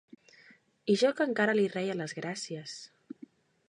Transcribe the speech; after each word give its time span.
I 0.93 0.95
jo 1.03 1.13
que 1.19 1.29
encara 1.31 1.55
li 1.59 1.69
reia 1.77 1.99
les 2.01 2.19
gràcies! 2.23 2.79